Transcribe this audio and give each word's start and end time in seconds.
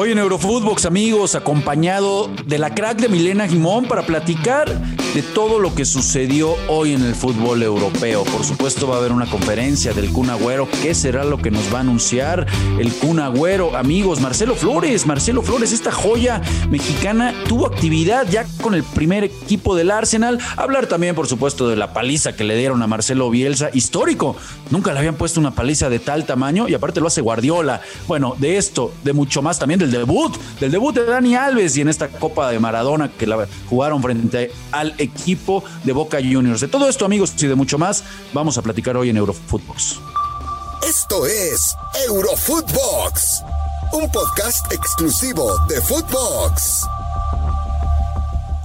Hoy 0.00 0.12
en 0.12 0.18
Eurofootbox, 0.18 0.86
amigos, 0.86 1.34
acompañado 1.34 2.30
de 2.46 2.56
la 2.58 2.72
crack 2.72 3.00
de 3.00 3.08
Milena 3.08 3.48
Gimón 3.48 3.88
para 3.88 4.06
platicar 4.06 4.68
de 5.14 5.22
todo 5.22 5.58
lo 5.58 5.74
que 5.74 5.84
sucedió 5.84 6.54
hoy 6.68 6.92
en 6.92 7.02
el 7.02 7.14
fútbol 7.14 7.62
europeo. 7.62 8.24
Por 8.24 8.44
supuesto, 8.44 8.86
va 8.86 8.96
a 8.96 8.98
haber 8.98 9.12
una 9.12 9.26
conferencia 9.26 9.92
del 9.92 10.10
Kun 10.12 10.30
Agüero. 10.30 10.68
¿Qué 10.82 10.94
será 10.94 11.24
lo 11.24 11.38
que 11.38 11.50
nos 11.50 11.72
va 11.72 11.78
a 11.78 11.80
anunciar 11.80 12.46
el 12.78 12.92
Kun 12.92 13.18
Agüero? 13.18 13.76
Amigos, 13.76 14.20
Marcelo 14.20 14.54
Flores, 14.54 15.06
Marcelo 15.06 15.42
Flores, 15.42 15.72
esta 15.72 15.90
joya 15.90 16.42
mexicana 16.70 17.34
tuvo 17.48 17.66
actividad 17.66 18.28
ya 18.28 18.46
con 18.60 18.74
el 18.74 18.82
primer 18.82 19.24
equipo 19.24 19.74
del 19.74 19.90
Arsenal. 19.90 20.38
Hablar 20.56 20.86
también, 20.86 21.14
por 21.14 21.26
supuesto, 21.26 21.68
de 21.68 21.76
la 21.76 21.92
paliza 21.92 22.34
que 22.34 22.44
le 22.44 22.56
dieron 22.56 22.82
a 22.82 22.86
Marcelo 22.86 23.30
Bielsa, 23.30 23.70
histórico. 23.72 24.36
Nunca 24.70 24.92
le 24.92 24.98
habían 24.98 25.14
puesto 25.14 25.40
una 25.40 25.52
paliza 25.52 25.88
de 25.88 25.98
tal 25.98 26.26
tamaño 26.26 26.68
y 26.68 26.74
aparte 26.74 27.00
lo 27.00 27.06
hace 27.06 27.22
Guardiola. 27.22 27.80
Bueno, 28.06 28.36
de 28.38 28.58
esto, 28.58 28.92
de 29.04 29.14
mucho 29.14 29.40
más 29.40 29.58
también 29.58 29.80
del 29.80 29.90
debut, 29.90 30.36
del 30.60 30.70
debut 30.70 30.94
de 30.94 31.04
Dani 31.04 31.34
Alves 31.34 31.76
y 31.76 31.80
en 31.80 31.88
esta 31.88 32.08
Copa 32.08 32.50
de 32.50 32.58
Maradona 32.58 33.10
que 33.10 33.26
la 33.26 33.46
jugaron 33.68 34.02
frente 34.02 34.50
al 34.70 34.94
equipo 34.98 35.64
de 35.84 35.92
Boca 35.92 36.18
Juniors. 36.18 36.60
De 36.60 36.68
todo 36.68 36.88
esto, 36.88 37.04
amigos, 37.04 37.34
y 37.38 37.46
de 37.46 37.54
mucho 37.54 37.78
más, 37.78 38.04
vamos 38.32 38.58
a 38.58 38.62
platicar 38.62 38.96
hoy 38.96 39.10
en 39.10 39.16
Eurofootbox. 39.16 40.00
Esto 40.86 41.26
es 41.26 41.74
Eurofootbox, 42.06 43.42
un 43.92 44.10
podcast 44.10 44.72
exclusivo 44.72 45.58
de 45.68 45.80
Footbox. 45.80 46.86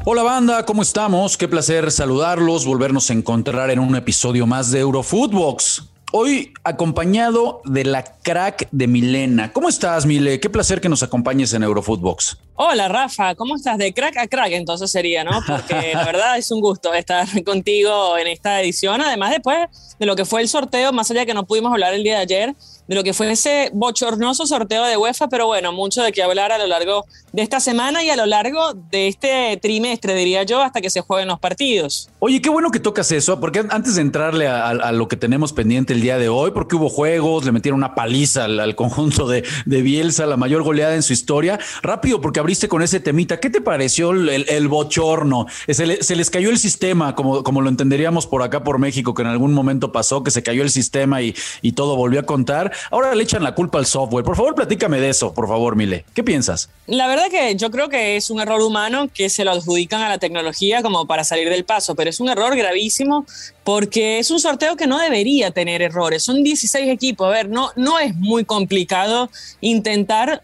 Hola 0.05 0.21
banda, 0.21 0.65
¿cómo 0.65 0.81
estamos? 0.81 1.37
Qué 1.37 1.47
placer 1.47 1.89
saludarlos, 1.91 2.65
volvernos 2.65 3.09
a 3.09 3.13
encontrar 3.13 3.71
en 3.71 3.79
un 3.79 3.95
episodio 3.95 4.45
más 4.45 4.69
de 4.69 4.79
Eurofootbox. 4.79 5.85
Hoy 6.11 6.53
acompañado 6.63 7.61
de 7.65 7.85
la 7.85 8.03
crack 8.03 8.67
de 8.71 8.87
Milena. 8.87 9.51
¿Cómo 9.51 9.69
estás, 9.69 10.05
Mile? 10.05 10.39
Qué 10.39 10.49
placer 10.49 10.79
que 10.79 10.89
nos 10.89 11.03
acompañes 11.03 11.53
en 11.53 11.63
Eurofootbox. 11.63 12.37
Hola, 12.55 12.87
Rafa. 12.87 13.33
¿Cómo 13.33 13.55
estás? 13.55 13.79
De 13.79 13.93
crack 13.93 14.15
a 14.17 14.27
crack, 14.27 14.51
entonces 14.51 14.91
sería, 14.91 15.23
¿no? 15.23 15.31
Porque 15.47 15.93
la 15.95 16.05
verdad 16.05 16.37
es 16.37 16.51
un 16.51 16.61
gusto 16.61 16.93
estar 16.93 17.27
contigo 17.43 18.15
en 18.17 18.27
esta 18.27 18.61
edición. 18.61 19.01
Además, 19.01 19.31
después 19.31 19.57
de 19.99 20.05
lo 20.05 20.15
que 20.15 20.23
fue 20.23 20.41
el 20.41 20.47
sorteo, 20.47 20.93
más 20.93 21.09
allá 21.09 21.21
de 21.21 21.25
que 21.25 21.33
no 21.33 21.45
pudimos 21.45 21.71
hablar 21.71 21.95
el 21.95 22.03
día 22.03 22.17
de 22.17 22.21
ayer, 22.21 22.55
de 22.87 22.95
lo 22.95 23.03
que 23.03 23.13
fue 23.13 23.31
ese 23.31 23.69
bochornoso 23.73 24.45
sorteo 24.45 24.83
de 24.83 24.97
UEFA, 24.97 25.29
pero 25.29 25.47
bueno, 25.47 25.71
mucho 25.71 26.03
de 26.03 26.11
qué 26.11 26.21
hablar 26.21 26.51
a 26.51 26.57
lo 26.57 26.67
largo 26.67 27.05
de 27.31 27.41
esta 27.41 27.59
semana 27.59 28.03
y 28.03 28.09
a 28.09 28.15
lo 28.15 28.25
largo 28.25 28.73
de 28.73 29.07
este 29.07 29.57
trimestre, 29.61 30.13
diría 30.15 30.43
yo, 30.43 30.61
hasta 30.61 30.81
que 30.81 30.89
se 30.89 31.01
jueguen 31.01 31.29
los 31.29 31.39
partidos. 31.39 32.09
Oye, 32.19 32.41
qué 32.41 32.49
bueno 32.49 32.71
que 32.71 32.79
tocas 32.79 33.11
eso, 33.11 33.39
porque 33.39 33.65
antes 33.69 33.95
de 33.95 34.01
entrarle 34.01 34.47
a, 34.47 34.91
lo 34.91 35.07
que 35.07 35.15
tenemos 35.15 35.53
pendiente 35.53 35.93
el 35.93 36.01
día 36.01 36.17
de 36.17 36.29
hoy, 36.29 36.51
porque 36.51 36.75
hubo 36.75 36.89
juegos, 36.89 37.45
le 37.45 37.51
metieron 37.51 37.77
una 37.77 37.95
paliza 37.95 38.45
al, 38.45 38.75
conjunto 38.75 39.27
de, 39.27 39.43
de, 39.65 39.81
Bielsa, 39.81 40.25
la 40.25 40.37
mayor 40.37 40.63
goleada 40.63 40.93
en 40.93 41.03
su 41.03 41.13
historia, 41.13 41.59
rápido, 41.81 42.21
porque 42.21 42.39
abriste 42.43 42.67
con 42.67 42.81
ese 42.81 42.99
temita, 42.99 43.39
¿qué 43.39 43.49
te 43.49 43.61
pareció 43.61 44.11
el, 44.11 44.67
bochorno? 44.67 45.47
Se, 45.69 45.85
les 45.87 46.29
cayó 46.29 46.49
el 46.49 46.57
sistema, 46.57 47.15
como, 47.15 47.41
como 47.41 47.61
lo 47.61 47.69
entenderíamos 47.69 48.27
por 48.27 48.43
acá 48.43 48.65
por 48.65 48.79
México, 48.79 49.13
que 49.13 49.21
en 49.21 49.29
algún 49.29 49.53
momento 49.53 49.93
pasó, 49.93 50.23
que 50.23 50.31
se 50.31 50.43
cayó 50.43 50.61
el 50.61 50.69
sistema 50.69 51.21
y, 51.21 51.33
todo 51.73 51.95
volvió 51.95 52.19
a 52.19 52.23
contar. 52.23 52.71
Ahora 52.91 53.15
le 53.15 53.23
echan 53.23 53.41
la 53.41 53.55
culpa 53.55 53.79
al 53.79 53.87
software. 53.87 54.23
Por 54.23 54.35
favor, 54.35 54.53
platícame 54.53 54.99
de 54.99 55.09
eso, 55.09 55.33
por 55.33 55.47
favor, 55.47 55.75
Mile. 55.75 56.05
¿Qué 56.13 56.23
piensas? 56.23 56.69
La 56.85 57.07
verdad 57.07 57.29
que 57.31 57.55
yo 57.55 57.71
creo 57.71 57.89
que 57.89 58.15
es 58.15 58.29
un 58.29 58.39
error 58.39 58.61
humano 58.61 59.09
que 59.11 59.29
se 59.29 59.43
lo 59.43 59.51
adjudican 59.51 60.01
a 60.01 60.09
la 60.09 60.17
tecnología 60.19 60.83
como 60.83 61.07
para 61.07 61.23
salir 61.23 61.49
del 61.49 61.63
paso, 61.63 61.95
pero 61.95 62.09
es 62.09 62.19
un 62.19 62.29
error 62.29 62.55
gravísimo 62.55 63.25
porque 63.63 64.19
es 64.19 64.29
un 64.29 64.39
sorteo 64.39 64.75
que 64.75 64.85
no 64.85 64.99
debería 64.99 65.51
tener 65.51 65.81
errores. 65.81 66.21
Son 66.23 66.43
16 66.43 66.89
equipos. 66.89 67.27
A 67.27 67.31
ver, 67.31 67.49
no, 67.49 67.71
no 67.75 67.99
es 67.99 68.15
muy 68.15 68.43
complicado 68.45 69.29
intentar 69.61 70.43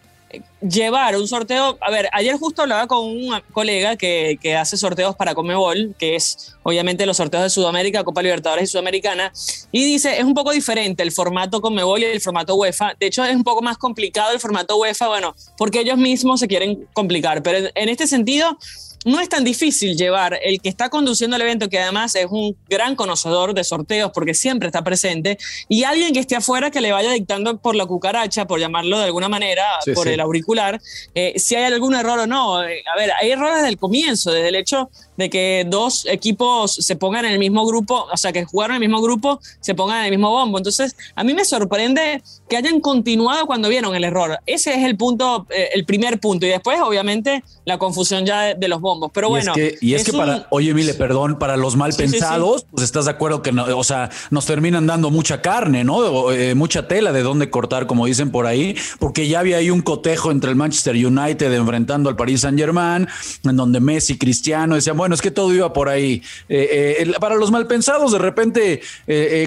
llevar 0.62 1.16
un 1.16 1.28
sorteo. 1.28 1.78
A 1.82 1.92
ver, 1.92 2.10
ayer 2.12 2.36
justo 2.38 2.62
hablaba 2.62 2.88
con 2.88 3.06
un 3.06 3.42
colega 3.52 3.96
que, 3.96 4.38
que, 4.42 4.56
hace 4.56 4.78
sorteos 4.78 5.16
para 5.16 5.34
Comebol, 5.34 5.96
que 5.98 6.16
es 6.16 6.56
obviamente 6.64 7.06
los 7.06 7.18
sorteos 7.18 7.44
de 7.44 7.50
Sudamérica, 7.50 8.04
Copa 8.04 8.22
Libertadores 8.22 8.70
y 8.70 8.72
Sudamericana, 8.72 9.32
y 9.72 9.86
dice, 9.86 10.18
es 10.18 10.24
un 10.24 10.34
poco 10.34 10.52
diferente 10.52 11.04
el 11.04 11.12
formato 11.12 11.62
Comebol 11.62 12.02
y 12.02 12.06
el 12.06 12.22
formato 12.22 12.56
UEFA. 12.56 12.94
De 13.00 13.08
hecho, 13.08 13.24
es 13.24 13.36
un 13.36 13.44
poco 13.44 13.62
más 13.62 13.78
complicado 13.78 14.32
el 14.34 14.40
formato 14.40 14.78
UEFA, 14.78 15.08
bueno, 15.08 15.36
porque 15.58 15.82
ellos 15.82 15.98
mismos 15.98 16.40
se 16.40 16.48
quieren 16.48 16.88
complicar, 16.94 17.42
pero 17.44 17.70
en 17.74 17.90
este 17.90 18.08
sentido 18.08 18.58
no 19.06 19.20
es 19.20 19.30
tan 19.30 19.44
difícil 19.44 19.96
llevar 19.96 20.40
el 20.44 20.62
que 20.62 20.70
está 20.70 20.90
conduciendo 20.90 21.36
el 21.36 21.42
evento, 21.42 21.70
que 21.70 21.80
además 21.80 22.16
es 22.16 22.28
un 22.30 22.56
gran 22.68 22.96
conocedor 22.96 23.54
de 23.54 23.64
sorteos 23.64 24.12
porque 24.14 24.34
siempre 24.34 24.68
está 24.68 24.84
presente, 24.84 25.38
y 25.68 25.84
alguien 25.84 26.14
que 26.14 26.20
esté 26.20 26.36
afuera 26.36 26.72
que 26.72 26.82
le 26.82 26.92
vaya 26.92 27.12
dictando 27.12 27.58
por 27.58 27.76
la 27.76 27.86
cucaracha, 27.86 28.46
por 28.46 28.60
llamarlo 28.60 29.00
de 29.00 29.06
alguna 29.06 29.30
manera, 29.30 29.64
por 29.96 30.08
el 30.08 30.20
auricular, 30.20 30.82
eh, 31.16 31.34
si 31.38 31.56
hay 31.56 31.64
algún 31.64 31.96
error 31.96 32.20
o 32.20 32.28
no. 32.28 32.64
Eh, 32.64 32.84
a 32.94 32.98
ver, 32.98 33.12
hay 33.20 33.32
errores 33.32 33.58
desde 33.58 33.70
el 33.70 33.78
comienzo, 33.78 34.32
desde 34.32 34.50
el 34.50 34.56
hecho 34.56 34.90
de 35.20 35.30
que 35.30 35.66
dos 35.68 36.06
equipos 36.06 36.74
se 36.76 36.96
pongan 36.96 37.26
en 37.26 37.34
el 37.34 37.40
mismo 37.40 37.66
grupo, 37.66 38.08
o 38.10 38.16
sea, 38.16 38.32
que 38.32 38.46
jugaron 38.46 38.78
en 38.78 38.84
el 38.84 38.90
mismo 38.90 39.02
grupo, 39.02 39.42
se 39.60 39.76
pongan 39.76 40.00
en 40.00 40.06
el 40.06 40.12
mismo 40.12 40.30
bombo. 40.30 40.58
Entonces, 40.58 40.96
a 41.14 41.26
mí 41.26 41.34
me 41.34 41.44
sorprende 41.44 42.24
que 42.48 42.56
hayan 42.56 42.80
continuado 42.80 43.46
cuando 43.46 43.68
vieron 43.68 43.94
el 43.96 44.06
error. 44.06 44.40
Ese 44.46 44.74
es 44.74 44.86
el 44.86 44.96
punto, 44.96 45.46
eh, 45.50 45.72
el 45.74 45.84
primer 45.84 46.22
punto. 46.22 46.46
Y 46.46 46.50
después, 46.50 46.80
obviamente, 46.80 47.44
la 47.66 47.78
confusión 47.78 48.26
ya 48.26 48.56
de, 48.56 48.68
los 48.70 48.80
bombos. 48.80 48.89
Pero 49.14 49.30
bueno. 49.30 49.54
y 49.82 49.94
es 49.94 50.04
que 50.04 50.14
para, 50.14 50.48
oye, 50.50 50.74
Mile, 50.74 50.94
perdón, 50.94 51.38
para 51.38 51.58
los 51.58 51.76
mal 51.76 51.94
pensados, 51.94 52.66
pues 52.72 52.84
estás 52.84 53.06
de 53.06 53.12
acuerdo 53.12 53.42
que, 53.42 53.52
no, 53.52 53.66
o 53.78 53.84
sea, 53.84 54.10
nos 54.32 54.46
terminan 54.46 54.88
dando 54.88 55.10
mucha 55.10 55.42
carne, 55.42 55.84
¿no? 55.84 56.32
Eh, 56.32 56.56
mucha 56.56 56.88
tela 56.88 57.12
de 57.12 57.22
dónde 57.22 57.50
cortar, 57.50 57.88
como 57.88 58.06
dicen 58.06 58.32
por 58.32 58.46
ahí, 58.46 58.76
porque 59.00 59.28
ya 59.28 59.40
había 59.40 59.58
ahí 59.58 59.70
un 59.70 59.82
cotejo 59.82 60.32
entre 60.32 60.50
el 60.50 60.56
Manchester 60.56 60.96
United 60.96 61.52
enfrentando 61.54 62.10
al 62.10 62.16
Paris 62.16 62.42
Saint 62.42 62.58
Germain, 62.58 63.08
en 63.44 63.56
donde 63.56 63.80
Messi, 63.80 64.18
Cristiano 64.18 64.76
decían, 64.76 64.98
bueno, 64.98 65.16
es 65.16 65.22
que 65.22 65.32
todo 65.32 65.54
iba 65.54 65.72
por 65.74 65.90
ahí. 65.90 66.22
Eh, 66.48 66.98
eh, 67.00 67.12
para 67.20 67.36
los 67.36 67.52
malpensados, 67.52 68.12
de 68.12 68.20
repente, 68.20 68.82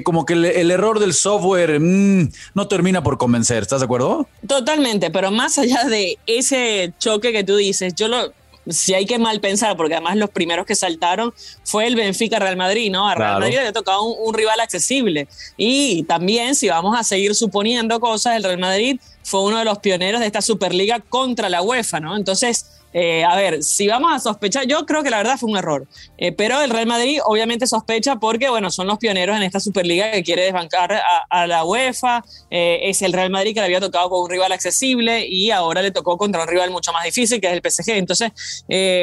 como 0.05 0.25
que 0.25 0.35
el, 0.35 0.71
error 0.71 0.99
del 0.99 1.13
software 1.13 1.81
mm, 1.81 2.31
no 2.55 2.69
termina 2.69 3.03
por 3.03 3.19
convencer, 3.19 3.63
¿estás 3.63 3.81
de 3.81 3.85
acuerdo? 3.85 4.27
Totalmente, 4.47 5.11
pero 5.11 5.31
más 5.31 5.59
allá 5.59 5.85
de 5.85 6.19
ese 6.27 6.93
choque 6.99 7.33
que 7.33 7.45
tú 7.45 7.57
dices, 7.57 7.95
yo 7.95 8.09
lo, 8.09 8.33
si 8.69 8.95
hay 8.95 9.07
que 9.07 9.19
mal 9.19 9.41
pensar, 9.41 9.77
porque 9.77 9.95
además 9.95 10.17
los 10.17 10.31
primeros 10.31 10.67
que 10.67 10.75
saltaron 10.75 11.35
fue 11.65 11.87
el 11.87 11.97
Benfica 11.97 12.39
Real 12.39 12.57
Madrid, 12.57 12.91
¿no? 12.91 13.09
A 13.09 13.15
Real 13.15 13.41
Madrid 13.41 13.55
le 13.55 13.61
había 13.61 13.73
tocado 13.73 14.03
un, 14.03 14.29
un, 14.29 14.35
rival 14.35 14.61
accesible. 14.61 15.29
Y 15.57 16.05
también, 16.05 16.55
si 16.55 16.69
vamos 16.69 16.99
a 16.99 17.03
seguir 17.03 17.35
suponiendo 17.35 17.99
cosas, 18.01 18.37
el 18.37 18.45
Real 18.45 18.59
Madrid 18.59 19.01
fue 19.25 19.43
uno 19.43 19.59
de 19.59 19.65
los 19.65 19.79
pioneros 19.79 20.21
de 20.21 20.27
esta 20.27 20.43
Superliga 20.43 21.01
contra 21.01 21.49
la 21.49 21.63
UEFA, 21.63 22.01
¿no? 22.01 22.17
Entonces, 22.17 22.82
eh, 22.93 23.25
a 23.25 23.37
ver, 23.37 23.63
si 23.63 23.89
vamos 23.89 24.13
a 24.13 24.19
sospechar, 24.19 24.67
yo 24.67 24.85
creo 24.85 25.03
que 25.03 25.11
la 25.11 25.17
verdad 25.17 25.39
fue 25.39 25.51
un 25.51 25.57
error, 25.57 25.87
eh, 26.19 26.33
pero 26.33 26.61
el 26.61 26.71
Real 26.71 26.87
Madrid 26.87 27.21
obviamente 27.25 27.67
sospecha 27.67 28.17
porque, 28.17 28.51
bueno, 28.51 28.71
son 28.71 28.87
los 28.87 28.99
pioneros 28.99 29.37
en 29.37 29.43
esta 29.43 29.61
Superliga 29.61 30.11
que 30.13 30.23
quiere 30.23 30.43
desbancar 30.43 31.01
a, 31.31 31.47
la 31.47 31.65
UEFA, 31.65 32.25
eh, 32.51 32.81
es 32.85 33.03
el 33.03 33.13
Real 33.13 33.31
Madrid 33.31 33.55
que 33.55 33.61
le 33.61 33.67
había 33.67 33.81
tocado 33.81 34.11
con 34.11 34.23
un 34.23 34.31
rival 34.31 34.53
accesible 34.53 35.27
y 35.27 35.51
ahora 35.51 35.81
le 35.83 35.91
tocó 35.91 36.19
contra 36.19 36.43
un 36.43 36.49
rival 36.49 36.71
mucho 36.71 36.93
más 36.93 37.05
difícil 37.05 37.41
que 37.41 37.49
es 37.49 37.53
el 37.55 37.63
PSG. 37.63 37.93
Entonces, 37.93 38.33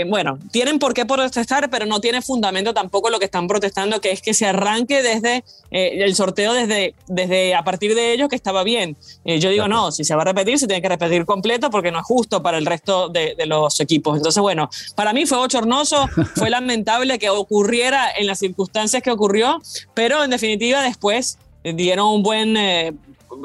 bueno, 0.08 0.38
tienen 0.52 0.80
por 0.80 0.94
qué 0.94 1.06
protestar, 1.06 1.70
pero 1.70 1.86
no 1.86 2.00
tiene 2.00 2.22
fundamento 2.22 2.74
tampoco 2.74 3.10
lo 3.10 3.20
que 3.20 3.26
están 3.26 3.48
protestando, 3.48 4.00
que 4.02 4.12
es 4.12 4.22
que 4.22 4.34
se 4.34 4.46
arranque 4.46 5.02
desde 5.02 5.44
el 5.72 6.16
sorteo, 6.16 6.54
desde, 6.54 6.94
desde 7.08 7.56
a 7.56 7.64
partir 7.64 7.96
de 7.96 8.14
ellos 8.14 8.30
que 8.30 8.36
estaba 8.36 8.64
bien. 8.64 8.96
yo 9.26 9.50
digo, 9.50 9.68
no, 9.68 9.92
si 9.92 10.04
se 10.04 10.16
va 10.16 10.22
a 10.22 10.26
repetir, 10.26 10.60
se 10.60 10.68
tiene 10.68 10.82
que 10.82 10.90
repetir 10.90 11.26
completo 11.26 11.70
porque 11.70 11.92
no 11.92 12.00
es 12.00 12.06
justo 12.06 12.42
para 12.42 12.58
el 12.58 12.66
resto 12.66 13.10
de 13.10 13.36
los 13.46 13.79
equipos. 13.80 14.18
Entonces, 14.18 14.42
bueno, 14.42 14.70
para 14.96 15.14
mí 15.14 15.26
fue 15.26 15.38
bochornoso, 15.38 16.08
fue 16.36 16.50
lamentable 16.50 17.20
que 17.20 17.30
ocurriera 17.30 18.10
en 18.16 18.28
las 18.28 18.40
circunstancias 18.40 19.02
que 19.04 19.12
ocurrió, 19.12 19.62
pero 19.94 20.24
en 20.24 20.30
definitiva 20.30 20.82
después 20.82 21.38
dieron 21.64 22.08
un 22.08 22.24
buen 22.24 22.58
eh, 22.58 22.94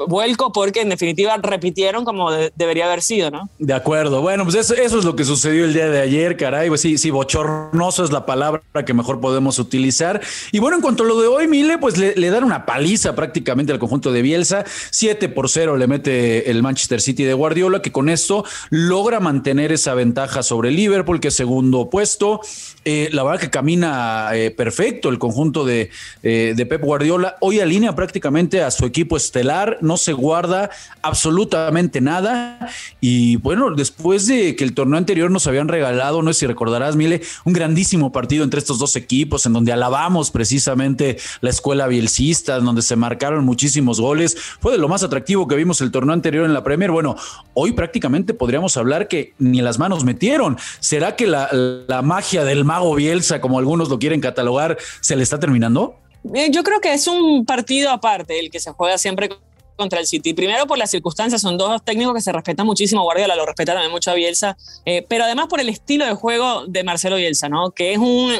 vuelco 0.07 0.51
porque 0.51 0.81
en 0.81 0.89
definitiva 0.89 1.37
repitieron 1.37 2.05
como 2.05 2.31
debería 2.31 2.85
haber 2.85 3.01
sido, 3.01 3.31
¿no? 3.31 3.49
De 3.59 3.73
acuerdo. 3.73 4.21
Bueno, 4.21 4.43
pues 4.43 4.55
eso, 4.55 4.73
es 4.73 4.91
lo 5.03 5.15
que 5.15 5.25
sucedió 5.25 5.65
el 5.65 5.73
día 5.73 5.89
de 5.89 6.01
ayer, 6.01 6.37
caray. 6.37 6.69
Pues 6.69 6.81
sí, 6.81 6.97
sí, 6.97 7.09
bochornoso 7.09 8.03
es 8.03 8.11
la 8.11 8.25
palabra 8.25 8.61
que 8.85 8.93
mejor 8.93 9.19
podemos 9.19 9.59
utilizar. 9.59 10.21
Y 10.51 10.59
bueno, 10.59 10.77
en 10.77 10.81
cuanto 10.81 11.03
a 11.03 11.07
lo 11.07 11.19
de 11.19 11.27
hoy, 11.27 11.47
Mile, 11.47 11.77
pues 11.77 11.97
le, 11.97 12.29
dan 12.29 12.43
una 12.43 12.65
paliza 12.65 13.15
prácticamente 13.15 13.71
al 13.71 13.79
conjunto 13.79 14.11
de 14.11 14.21
Bielsa. 14.21 14.65
7 14.91 15.29
por 15.29 15.49
0 15.49 15.77
le 15.77 15.87
mete 15.87 16.49
el 16.49 16.61
Manchester 16.61 17.01
City 17.01 17.23
de 17.23 17.33
Guardiola, 17.33 17.81
que 17.81 17.91
con 17.91 18.09
esto 18.09 18.43
logra 18.69 19.19
mantener 19.19 19.71
esa 19.71 19.93
ventaja 19.93 20.43
sobre 20.43 20.71
Liverpool, 20.71 21.19
que 21.19 21.29
es 21.29 21.35
segundo 21.35 21.89
puesto. 21.89 22.41
Eh, 22.83 23.09
la 23.11 23.23
verdad 23.23 23.39
que 23.39 23.49
camina 23.49 24.29
eh, 24.33 24.51
perfecto 24.51 25.09
el 25.09 25.17
conjunto 25.17 25.65
de, 25.65 25.89
eh, 26.21 26.53
de 26.55 26.65
Pep 26.65 26.81
Guardiola. 26.81 27.35
Hoy 27.41 27.59
alinea 27.59 27.95
prácticamente 27.95 28.61
a 28.61 28.69
su 28.69 28.85
equipo 28.85 29.17
estelar 29.17 29.77
no 29.85 29.97
se 29.97 30.13
guarda 30.13 30.69
absolutamente 31.01 32.01
nada. 32.01 32.69
Y 32.99 33.37
bueno, 33.37 33.71
después 33.71 34.27
de 34.27 34.55
que 34.55 34.63
el 34.63 34.73
torneo 34.73 34.97
anterior 34.97 35.31
nos 35.31 35.47
habían 35.47 35.67
regalado, 35.67 36.21
no 36.21 36.33
sé 36.33 36.41
si 36.41 36.47
recordarás, 36.47 36.95
Mile, 36.95 37.21
un 37.45 37.53
grandísimo 37.53 38.11
partido 38.11 38.43
entre 38.43 38.59
estos 38.59 38.79
dos 38.79 38.95
equipos, 38.95 39.45
en 39.45 39.53
donde 39.53 39.71
alabamos 39.71 40.31
precisamente 40.31 41.17
la 41.41 41.49
escuela 41.49 41.87
bielcista, 41.87 42.57
en 42.57 42.65
donde 42.65 42.81
se 42.81 42.95
marcaron 42.95 43.45
muchísimos 43.45 44.01
goles. 44.01 44.35
Fue 44.59 44.71
de 44.71 44.77
lo 44.77 44.87
más 44.87 45.03
atractivo 45.03 45.47
que 45.47 45.55
vimos 45.55 45.81
el 45.81 45.91
torneo 45.91 46.13
anterior 46.13 46.45
en 46.45 46.53
la 46.53 46.63
Premier. 46.63 46.91
Bueno, 46.91 47.15
hoy 47.53 47.71
prácticamente 47.71 48.33
podríamos 48.33 48.75
hablar 48.77 49.07
que 49.07 49.33
ni 49.39 49.61
las 49.61 49.79
manos 49.79 50.03
metieron. 50.03 50.57
¿Será 50.79 51.15
que 51.15 51.27
la, 51.27 51.49
la 51.87 52.01
magia 52.01 52.43
del 52.43 52.65
mago 52.65 52.95
Bielsa, 52.95 53.41
como 53.41 53.59
algunos 53.59 53.89
lo 53.89 53.99
quieren 53.99 54.21
catalogar, 54.21 54.77
se 55.01 55.15
le 55.15 55.23
está 55.23 55.39
terminando? 55.39 55.99
Eh, 56.33 56.49
yo 56.51 56.63
creo 56.63 56.81
que 56.81 56.93
es 56.93 57.07
un 57.07 57.45
partido 57.45 57.91
aparte 57.91 58.39
el 58.39 58.49
que 58.49 58.59
se 58.59 58.71
juega 58.71 58.97
siempre 58.97 59.29
contra 59.75 59.99
el 59.99 60.07
City. 60.07 60.33
Primero 60.33 60.65
por 60.67 60.77
las 60.77 60.91
circunstancias, 60.91 61.41
son 61.41 61.57
dos 61.57 61.83
técnicos 61.83 62.13
que 62.13 62.21
se 62.21 62.31
respetan 62.31 62.65
muchísimo, 62.65 63.03
Guardiola 63.03 63.35
lo 63.35 63.45
respeta 63.45 63.73
también 63.73 63.91
mucho 63.91 64.11
a 64.11 64.13
Bielsa, 64.13 64.57
eh, 64.85 65.05
pero 65.07 65.23
además 65.23 65.47
por 65.47 65.59
el 65.59 65.69
estilo 65.69 66.05
de 66.05 66.13
juego 66.13 66.65
de 66.67 66.83
Marcelo 66.83 67.15
Bielsa, 67.17 67.49
¿no? 67.49 67.71
Que 67.71 67.93
es 67.93 67.97
un, 67.97 68.31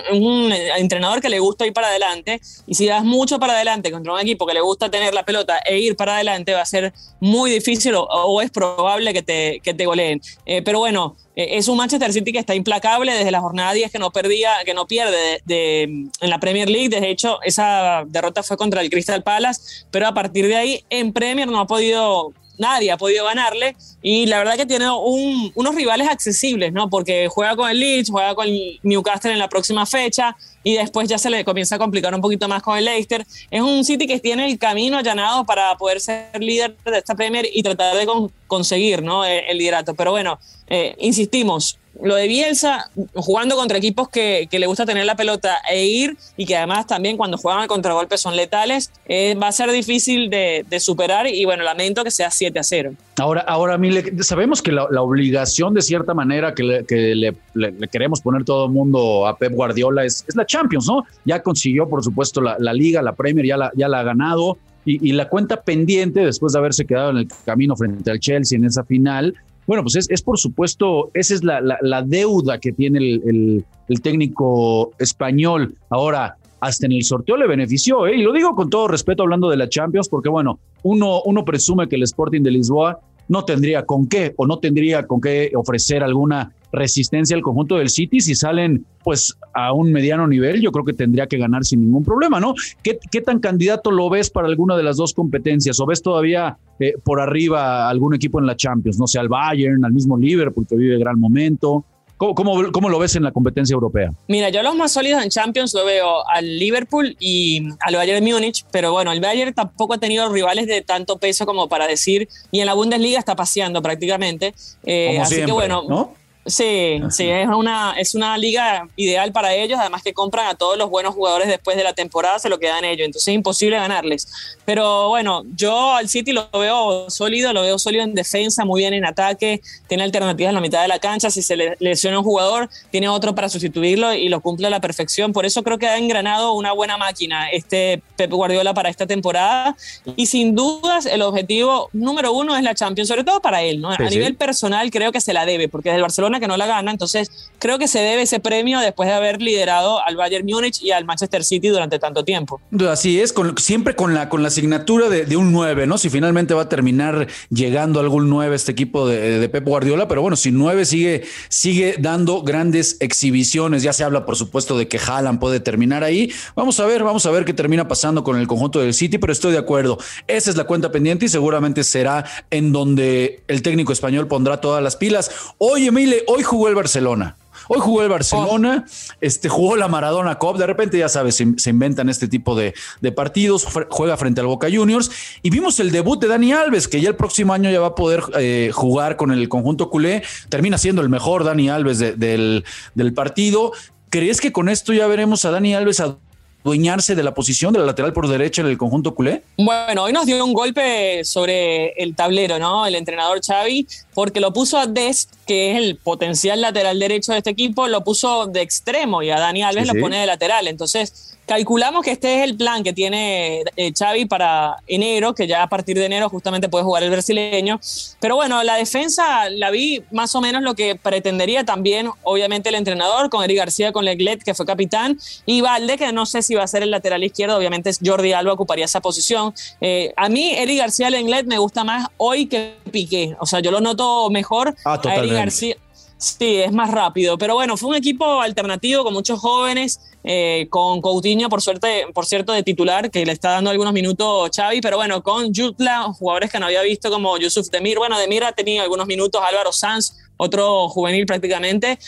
entrenador 0.77 1.21
que 1.21 1.29
le 1.29 1.39
gusta 1.39 1.65
ir 1.65 1.73
para 1.73 1.87
adelante 1.87 2.41
y 2.67 2.75
si 2.75 2.85
das 2.87 3.03
mucho 3.03 3.39
para 3.39 3.53
adelante 3.53 3.91
contra 3.91 4.13
un 4.13 4.19
equipo 4.19 4.45
que 4.45 4.53
le 4.53 4.61
gusta 4.61 4.89
tener 4.89 5.13
la 5.13 5.23
pelota 5.23 5.59
e 5.59 5.79
ir 5.79 5.95
para 5.95 6.15
adelante 6.15 6.53
va 6.53 6.61
a 6.61 6.65
ser 6.65 6.93
muy 7.19 7.51
difícil 7.51 7.93
o, 7.95 8.41
es 8.41 8.51
probable 8.51 9.13
que 9.13 9.21
te, 9.21 9.59
que 9.63 9.73
te 9.73 9.85
goleen. 9.85 10.21
Eh, 10.45 10.61
pero 10.61 10.79
bueno, 10.79 11.15
es 11.35 11.67
un 11.67 11.77
Manchester 11.77 12.13
City 12.13 12.31
que 12.31 12.39
está 12.39 12.55
implacable 12.55 13.13
desde 13.13 13.31
la 13.31 13.41
jornada 13.41 13.73
10 13.73 13.91
que 13.91 13.99
no 13.99 14.11
perdía, 14.11 14.53
que 14.65 14.73
no 14.73 14.87
pierde 14.87 15.41
de, 15.45 15.83
en 15.83 16.29
la 16.29 16.39
Premier 16.39 16.69
League. 16.69 16.89
De 16.89 17.09
hecho, 17.09 17.39
esa 17.43 18.03
derrota 18.07 18.41
fue 18.41 18.57
contra 18.57 18.81
el 18.81 18.89
Crystal 18.89 19.21
Palace, 19.21 19.85
pero 19.91 20.07
a 20.07 20.13
partir 20.13 20.47
de 20.47 20.55
ahí 20.55 20.85
en 20.89 21.11
Premier 21.11 21.47
no 21.47 21.59
ha 21.59 21.67
podido 21.67 22.33
nadie 22.57 22.91
ha 22.91 22.97
podido 22.97 23.25
ganarle 23.25 23.75
y 24.01 24.25
la 24.25 24.39
verdad 24.39 24.55
que 24.55 24.65
tiene 24.65 24.89
unos 24.89 25.75
rivales 25.75 26.07
accesibles, 26.07 26.71
¿no? 26.73 26.89
Porque 26.89 27.27
juega 27.27 27.55
con 27.55 27.69
el 27.69 27.79
Leeds, 27.79 28.09
juega 28.09 28.35
con 28.35 28.47
el 28.47 28.79
Newcastle 28.83 29.31
en 29.31 29.39
la 29.39 29.49
próxima 29.49 29.85
fecha 29.85 30.35
y 30.63 30.75
después 30.75 31.07
ya 31.07 31.17
se 31.17 31.29
le 31.29 31.45
comienza 31.45 31.75
a 31.75 31.77
complicar 31.77 32.13
un 32.13 32.21
poquito 32.21 32.47
más 32.47 32.63
con 32.63 32.77
el 32.77 32.85
Leicester. 32.85 33.25
Es 33.51 33.61
un 33.61 33.85
City 33.85 34.07
que 34.07 34.19
tiene 34.19 34.45
el 34.47 34.57
camino 34.57 34.97
allanado 34.97 35.45
para 35.45 35.75
poder 35.77 35.99
ser 35.99 36.29
líder 36.39 36.75
de 36.83 36.97
esta 36.97 37.15
Premier 37.15 37.47
y 37.51 37.61
tratar 37.63 37.95
de 37.95 38.07
conseguir, 38.47 39.03
¿no? 39.03 39.23
El, 39.23 39.57
liderato. 39.57 39.93
Pero 39.93 40.11
bueno, 40.11 40.39
eh, 40.67 40.95
insistimos, 40.99 41.77
lo 42.01 42.15
de 42.15 42.27
Bielsa, 42.27 42.89
jugando 43.13 43.55
contra 43.55 43.77
equipos 43.77 44.09
que, 44.09 44.47
le 44.51 44.67
gusta 44.67 44.85
tener 44.85 45.05
la 45.05 45.15
pelota 45.15 45.57
e 45.69 45.85
ir, 45.85 46.17
y 46.37 46.45
que 46.45 46.55
además 46.55 46.87
también 46.87 47.17
cuando 47.17 47.37
juegan 47.37 47.61
al 47.61 47.67
contragolpe 47.67 48.17
son 48.17 48.35
letales, 48.35 48.91
eh, 49.05 49.35
va 49.35 49.47
a 49.47 49.51
ser 49.51 49.71
difícil 49.71 50.29
de, 50.29 50.65
superar. 50.79 51.27
Y 51.27 51.45
bueno, 51.45 51.63
lamento 51.63 52.03
que 52.03 52.11
sea 52.11 52.31
7 52.31 52.59
a 52.59 52.63
0. 52.63 52.93
Ahora, 53.17 53.41
ahora 53.41 53.77
Mile, 53.77 54.23
sabemos 54.23 54.61
que 54.61 54.71
la, 54.71 55.01
obligación 55.01 55.73
de 55.73 55.81
cierta 55.81 56.13
manera 56.13 56.53
que, 56.53 56.63
le, 56.63 57.87
queremos 57.91 58.21
poner 58.21 58.43
todo 58.43 58.65
el 58.65 58.71
mundo 58.71 59.25
a 59.27 59.37
Pep 59.37 59.53
Guardiola 59.53 60.03
es, 60.03 60.25
la 60.35 60.45
Champions, 60.45 60.87
¿no? 60.87 61.05
Ya 61.23 61.41
consiguió, 61.41 61.87
por 61.87 62.03
supuesto, 62.03 62.41
la, 62.41 62.73
Liga, 62.73 63.01
la 63.01 63.13
Premier, 63.13 63.45
ya 63.45 63.57
la, 63.57 63.71
ya 63.75 63.87
la 63.87 63.99
ha 63.99 64.03
ganado. 64.03 64.57
Y, 64.87 65.13
la 65.13 65.27
cuenta 65.29 65.61
pendiente, 65.61 66.19
después 66.19 66.53
de 66.53 66.59
haberse 66.59 66.85
quedado 66.85 67.09
en 67.09 67.17
el 67.17 67.27
camino 67.43 67.75
frente 67.75 68.11
al 68.11 68.19
Chelsea 68.19 68.55
en 68.55 68.65
esa 68.65 68.83
final, 68.83 69.33
bueno, 69.67 69.83
pues 69.83 70.07
es, 70.09 70.21
por 70.21 70.37
supuesto, 70.37 71.09
esa 71.13 71.33
es 71.33 71.43
la, 71.43 72.01
deuda 72.05 72.59
que 72.59 72.71
tiene 72.71 72.99
el, 72.99 73.65
técnico 74.01 74.91
español. 74.99 75.75
Ahora, 75.89 76.37
hasta 76.59 76.85
en 76.85 76.93
el 76.93 77.03
sorteo 77.03 77.37
le 77.37 77.47
benefició, 77.47 78.07
¿eh? 78.07 78.15
y 78.15 78.23
lo 78.23 78.31
digo 78.31 78.55
con 78.55 78.69
todo 78.69 78.87
respeto 78.87 79.23
hablando 79.23 79.49
de 79.49 79.57
la 79.57 79.69
Champions, 79.69 80.09
porque 80.09 80.29
bueno, 80.29 80.59
uno, 80.83 81.21
uno 81.23 81.45
presume 81.45 81.87
que 81.87 81.95
el 81.95 82.03
Sporting 82.03 82.41
de 82.41 82.51
Lisboa 82.51 82.99
no 83.27 83.43
tendría 83.43 83.85
con 83.85 84.07
qué 84.07 84.33
o 84.37 84.45
no 84.45 84.59
tendría 84.59 85.07
con 85.07 85.19
qué 85.19 85.51
ofrecer 85.55 86.03
alguna 86.03 86.53
resistencia 86.75 87.35
al 87.35 87.41
conjunto 87.41 87.77
del 87.77 87.89
City. 87.89 88.19
Si 88.19 88.35
salen 88.35 88.85
pues 89.03 89.37
a 89.53 89.73
un 89.73 89.91
mediano 89.91 90.27
nivel, 90.27 90.61
yo 90.61 90.71
creo 90.71 90.85
que 90.85 90.93
tendría 90.93 91.27
que 91.27 91.37
ganar 91.37 91.63
sin 91.63 91.81
ningún 91.81 92.03
problema, 92.03 92.39
¿no? 92.39 92.53
¿Qué, 92.83 92.99
qué 93.11 93.21
tan 93.21 93.39
candidato 93.39 93.91
lo 93.91 94.09
ves 94.09 94.29
para 94.29 94.47
alguna 94.47 94.75
de 94.75 94.83
las 94.83 94.97
dos 94.97 95.13
competencias? 95.13 95.79
¿O 95.79 95.85
ves 95.85 96.01
todavía 96.01 96.57
eh, 96.79 96.93
por 97.03 97.19
arriba 97.19 97.89
algún 97.89 98.15
equipo 98.15 98.39
en 98.39 98.45
la 98.45 98.55
Champions? 98.55 98.99
No 98.99 99.07
sé, 99.07 99.19
al 99.19 99.29
Bayern, 99.29 99.83
al 99.85 99.93
mismo 99.93 100.17
Liverpool 100.17 100.67
que 100.67 100.75
vive 100.75 100.97
gran 100.97 101.19
momento. 101.19 101.85
¿Cómo, 102.17 102.71
cómo, 102.71 102.89
lo 102.89 102.97
ves 102.97 103.17
en 103.17 103.23
la 103.23 103.31
competencia 103.31 103.73
europea? 103.73 104.09
Mira, 104.29 104.49
yo 104.49 104.63
los 104.63 104.73
más 104.75 104.93
sólidos 104.93 105.21
en 105.21 105.29
Champions 105.29 105.73
lo 105.73 105.83
veo 105.83 106.25
al 106.29 106.59
Liverpool 106.59 107.15
y 107.19 107.67
al 107.81 107.95
Bayern 107.95 108.23
Múnich, 108.23 108.65
pero 108.71 108.93
bueno, 108.93 109.11
el 109.11 109.19
Bayern 109.19 109.53
tampoco 109.53 109.95
ha 109.95 109.97
tenido 109.97 110.31
rivales 110.31 110.65
de 110.67 110.81
tanto 110.81 111.17
peso 111.17 111.45
como 111.45 111.67
para 111.67 111.87
decir, 111.87 112.29
y 112.51 112.61
en 112.61 112.67
la 112.67 112.73
Bundesliga 112.73 113.19
está 113.19 113.35
paseando 113.35 113.81
prácticamente. 113.81 114.53
Eh, 114.85 115.19
así 115.19 115.43
que 115.43 115.51
bueno, 115.51 115.83
¿no? 115.89 116.13
Sí, 116.47 117.01
sí, 117.09 117.27
es 117.27 117.47
una, 117.47 117.95
es 117.97 118.13
una 118.13 118.37
liga 118.37 118.87
ideal 118.95 119.31
para 119.31 119.55
ellos, 119.55 119.79
además 119.79 120.03
que 120.03 120.13
compran 120.13 120.45
a 120.45 120.53
todos 120.53 120.77
los 120.77 120.91
buenos 120.91 121.15
jugadores 121.15 121.47
después 121.47 121.75
de 121.75 121.83
la 121.83 121.93
temporada, 121.93 122.37
se 122.37 122.49
lo 122.49 122.59
quedan 122.59 122.85
ellos, 122.85 123.03
entonces 123.03 123.29
es 123.29 123.33
imposible 123.33 123.77
ganarles. 123.77 124.27
Pero 124.63 125.09
bueno, 125.09 125.43
yo 125.55 125.93
al 125.93 126.07
City 126.07 126.33
lo 126.33 126.47
veo 126.51 127.09
sólido, 127.09 127.51
lo 127.51 127.63
veo 127.63 127.79
sólido 127.79 128.03
en 128.03 128.13
defensa, 128.13 128.63
muy 128.63 128.81
bien 128.81 128.93
en 128.93 129.05
ataque, 129.05 129.59
tiene 129.87 130.03
alternativas 130.03 130.49
en 130.49 130.55
la 130.55 130.61
mitad 130.61 130.83
de 130.83 130.87
la 130.87 130.99
cancha, 130.99 131.31
si 131.31 131.41
se 131.41 131.57
le 131.57 131.77
lesiona 131.79 132.19
un 132.19 132.23
jugador, 132.23 132.69
tiene 132.91 133.09
otro 133.09 133.33
para 133.33 133.49
sustituirlo 133.49 134.13
y 134.13 134.29
lo 134.29 134.39
cumple 134.39 134.67
a 134.67 134.69
la 134.69 134.79
perfección, 134.79 135.33
por 135.33 135.47
eso 135.47 135.63
creo 135.63 135.79
que 135.79 135.87
ha 135.87 135.97
engranado 135.97 136.53
una 136.53 136.73
buena 136.73 136.95
máquina 136.95 137.49
este 137.49 138.03
Pep 138.17 138.29
Guardiola 138.29 138.75
para 138.75 138.89
esta 138.89 139.07
temporada 139.07 139.75
y 140.15 140.27
sin 140.27 140.53
dudas 140.53 141.07
el 141.07 141.23
objetivo 141.23 141.89
número 141.91 142.33
uno 142.33 142.55
es 142.55 142.61
la 142.61 142.75
Champions, 142.75 143.07
sobre 143.07 143.23
todo 143.23 143.41
para 143.41 143.63
él, 143.63 143.81
¿no? 143.81 143.89
a 143.89 143.97
nivel 143.97 144.35
personal 144.35 144.91
creo 144.91 145.11
que 145.11 145.21
se 145.21 145.33
la 145.33 145.47
debe, 145.47 145.69
porque 145.69 145.89
desde 145.89 145.97
el 145.97 146.03
Barcelona 146.03 146.34
que 146.39 146.47
no 146.47 146.57
la 146.57 146.65
gana. 146.65 146.91
Entonces, 146.91 147.49
creo 147.59 147.79
que 147.79 147.87
se 147.87 147.99
debe 147.99 148.23
ese 148.23 148.39
premio 148.39 148.79
después 148.79 149.07
de 149.07 149.15
haber 149.15 149.41
liderado 149.41 150.03
al 150.03 150.15
Bayern 150.15 150.45
Múnich 150.45 150.81
y 150.81 150.91
al 150.91 151.05
Manchester 151.05 151.43
City 151.43 151.69
durante 151.69 151.99
tanto 151.99 152.23
tiempo. 152.23 152.61
Así 152.89 153.19
es, 153.19 153.33
siempre 153.57 153.95
con 153.95 154.13
la, 154.13 154.29
con 154.29 154.41
la 154.41 154.49
asignatura 154.49 155.09
de, 155.09 155.37
un 155.37 155.51
9, 155.51 155.87
¿no? 155.87 155.97
Si 155.97 156.09
finalmente 156.09 156.53
va 156.53 156.63
a 156.63 156.69
terminar 156.69 157.27
llegando 157.49 157.99
algún 157.99 158.29
9 158.29 158.55
este 158.55 158.71
equipo 158.71 159.07
de, 159.07 159.39
de, 159.39 159.49
Pep 159.49 159.65
Guardiola, 159.65 160.07
pero 160.07 160.21
bueno, 160.21 160.35
si 160.35 160.51
9 160.51 160.85
sigue, 160.85 161.23
sigue 161.49 161.95
dando 161.99 162.41
grandes 162.41 162.97
exhibiciones, 162.99 163.83
ya 163.83 163.93
se 163.93 164.03
habla 164.03 164.25
por 164.25 164.35
supuesto 164.35 164.77
de 164.77 164.87
que 164.87 164.97
Haaland 164.97 165.39
puede 165.39 165.59
terminar 165.59 166.03
ahí. 166.03 166.31
Vamos 166.55 166.79
a 166.79 166.85
ver, 166.85 167.03
vamos 167.03 167.25
a 167.25 167.31
ver 167.31 167.45
qué 167.45 167.53
termina 167.53 167.87
pasando 167.87 168.23
con 168.23 168.39
el 168.39 168.47
conjunto 168.47 168.79
del 168.79 168.93
City, 168.93 169.17
pero 169.17 169.33
estoy 169.33 169.51
de 169.51 169.59
acuerdo. 169.59 169.97
Esa 170.27 170.49
es 170.49 170.57
la 170.57 170.65
cuenta 170.65 170.91
pendiente 170.91 171.25
y 171.25 171.29
seguramente 171.29 171.83
será 171.83 172.25
en 172.51 172.71
donde 172.71 173.43
el 173.47 173.61
técnico 173.61 173.91
español 173.91 174.27
pondrá 174.27 174.61
todas 174.61 174.83
las 174.83 174.95
pilas. 174.95 175.31
Oye, 175.57 175.87
Emile, 175.87 176.23
hoy 176.27 176.43
jugó 176.43 176.67
el 176.67 176.75
Barcelona. 176.75 177.35
Hoy 177.67 177.79
jugó 177.79 178.03
el 178.03 178.09
Barcelona, 178.09 178.85
este, 179.21 179.49
jugó 179.49 179.75
la 179.75 179.87
Maradona 179.87 180.37
Cup, 180.37 180.57
de 180.57 180.67
repente 180.67 180.99
ya 180.99 181.09
sabes, 181.09 181.35
se, 181.35 181.69
inventan 181.69 182.09
este 182.09 182.27
tipo 182.27 182.55
de, 182.55 182.73
partidos, 183.15 183.65
juega 183.89 184.17
frente 184.17 184.41
al 184.41 184.47
Boca 184.47 184.67
Juniors 184.71 185.09
y 185.41 185.49
vimos 185.49 185.79
el 185.79 185.91
debut 185.91 186.21
de 186.21 186.27
Dani 186.27 186.51
Alves, 186.51 186.87
que 186.87 187.01
ya 187.01 187.09
el 187.09 187.15
próximo 187.15 187.53
año 187.53 187.71
ya 187.71 187.79
va 187.79 187.87
a 187.87 187.95
poder 187.95 188.21
eh, 188.37 188.69
jugar 188.71 189.15
con 189.15 189.31
el 189.31 189.49
conjunto 189.49 189.89
culé, 189.89 190.21
termina 190.49 190.77
siendo 190.77 191.01
el 191.01 191.09
mejor 191.09 191.43
Dani 191.43 191.69
Alves 191.69 191.97
del, 191.97 192.63
del 192.93 193.13
partido. 193.13 193.71
¿Crees 194.11 194.41
que 194.41 194.51
con 194.51 194.69
esto 194.69 194.93
ya 194.93 195.07
veremos 195.07 195.43
a 195.45 195.51
Dani 195.51 195.73
Alves 195.73 195.99
a 196.01 196.17
adueñarse 196.65 197.13
de 197.13 197.21
la 197.21 197.33
posición 197.35 197.73
de 197.73 197.79
la 197.79 197.85
lateral 197.85 198.11
por 198.11 198.27
derecha 198.27 198.61
en 198.61 198.67
el 198.67 198.77
conjunto 198.77 199.13
culé? 199.13 199.43
Bueno, 199.57 200.03
hoy 200.03 200.13
nos 200.13 200.25
dio 200.25 200.43
un 200.43 200.53
golpe 200.53 201.23
sobre 201.23 201.91
el 201.91 202.15
tablero, 202.15 202.57
¿no? 202.57 202.87
El 202.87 202.95
entrenador 202.95 203.39
Xavi, 203.45 203.87
porque 204.15 204.39
lo 204.39 204.51
puso 204.51 204.79
a 204.79 204.87
Dest, 204.87 205.34
que 205.45 205.71
es 205.71 205.77
el 205.77 205.97
potencial 205.97 206.61
lateral 206.61 206.99
derecho 206.99 207.31
de 207.31 207.39
este 207.39 207.51
equipo, 207.51 207.87
lo 207.87 208.03
puso 208.03 208.47
de 208.47 208.61
extremo 208.61 209.21
y 209.23 209.29
a 209.29 209.39
Dani 209.39 209.63
Alves 209.63 209.87
lo 209.87 209.99
pone 209.99 210.19
de 210.19 210.25
lateral. 210.25 210.67
Entonces, 210.67 211.35
Calculamos 211.45 212.03
que 212.03 212.11
este 212.11 212.39
es 212.39 212.43
el 212.43 212.57
plan 212.57 212.83
que 212.83 212.91
tiene 212.91 213.63
eh, 213.75 213.93
Xavi 213.95 214.25
para 214.25 214.77
enero, 214.87 215.35
que 215.35 215.45
ya 215.45 215.61
a 215.61 215.69
partir 215.69 215.95
de 215.95 216.05
enero 216.05 216.27
justamente 216.27 216.69
puede 216.69 216.83
jugar 216.83 217.03
el 217.03 217.11
brasileño. 217.11 217.79
Pero 218.19 218.35
bueno, 218.35 218.63
la 218.63 218.77
defensa 218.77 219.47
la 219.51 219.69
vi 219.69 220.01
más 220.11 220.33
o 220.33 220.41
menos 220.41 220.63
lo 220.63 220.73
que 220.73 220.95
pretendería 220.95 221.63
también, 221.63 222.09
obviamente, 222.23 222.69
el 222.69 222.75
entrenador, 222.75 223.29
con 223.29 223.43
Eric 223.43 223.57
García, 223.57 223.91
con 223.91 224.05
Leglet, 224.05 224.43
que 224.43 224.55
fue 224.55 224.65
capitán, 224.65 225.19
y 225.45 225.61
Valde, 225.61 225.97
que 225.97 226.11
no 226.11 226.25
sé 226.25 226.41
si 226.41 226.55
va 226.55 226.63
a 226.63 226.67
ser 226.67 226.81
el 226.81 226.89
lateral 226.89 227.23
izquierdo, 227.23 227.57
obviamente 227.57 227.91
Jordi 228.03 228.33
Alba 228.33 228.53
ocuparía 228.53 228.85
esa 228.85 229.01
posición. 229.01 229.53
Eh, 229.81 230.13
a 230.17 230.29
mí, 230.29 230.51
Eric 230.55 230.79
García 230.79 231.11
Leglet 231.11 231.45
me 231.45 231.59
gusta 231.59 231.83
más 231.83 232.07
hoy 232.17 232.47
que 232.47 232.73
Piqué. 232.95 233.35
O 233.41 233.45
sea, 233.45 233.59
yo 233.59 233.71
lo 233.71 233.81
noto 233.81 234.29
mejor 234.29 234.73
ah, 234.85 234.97
a 235.03 235.15
Eric 235.15 235.33
García. 235.33 235.75
Sí, 236.17 236.61
es 236.61 236.71
más 236.71 236.89
rápido. 236.89 237.37
Pero 237.37 237.55
bueno, 237.55 237.75
fue 237.75 237.89
un 237.89 237.95
equipo 237.95 238.39
alternativo 238.39 239.03
con 239.03 239.11
muchos 239.11 239.37
jóvenes, 239.37 239.99
eh, 240.23 240.67
con 240.69 241.01
Coutinho, 241.01 241.49
por, 241.49 241.61
suerte, 241.61 242.05
por 242.13 242.25
cierto, 242.25 242.53
de 242.53 242.63
titular, 242.63 243.11
que 243.11 243.25
le 243.25 243.33
está 243.33 243.49
dando 243.49 243.69
algunos 243.69 243.91
minutos 243.91 244.49
Xavi, 244.55 244.79
pero 244.79 244.95
bueno, 244.95 245.21
con 245.21 245.53
Jutla, 245.53 246.03
jugadores 246.17 246.49
que 246.49 246.57
no 246.57 246.67
había 246.67 246.83
visto 246.83 247.11
como 247.11 247.37
Yusuf 247.37 247.69
Demir. 247.69 247.97
Bueno, 247.97 248.17
Demir 248.17 248.45
ha 248.45 248.53
tenido 248.53 248.81
algunos 248.81 249.07
minutos, 249.07 249.41
Álvaro 249.45 249.73
Sanz, 249.73 250.15
otro 250.37 250.87
juvenil 250.87 251.25
prácticamente, 251.25 251.99